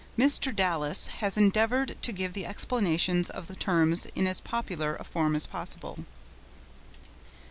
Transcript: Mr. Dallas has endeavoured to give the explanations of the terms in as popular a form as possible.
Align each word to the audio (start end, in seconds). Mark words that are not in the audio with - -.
Mr. 0.17 0.51
Dallas 0.51 1.09
has 1.19 1.37
endeavoured 1.37 1.95
to 2.01 2.11
give 2.11 2.33
the 2.33 2.43
explanations 2.43 3.29
of 3.29 3.45
the 3.45 3.55
terms 3.55 4.07
in 4.15 4.25
as 4.25 4.39
popular 4.39 4.95
a 4.95 5.03
form 5.03 5.35
as 5.35 5.45
possible. 5.45 5.99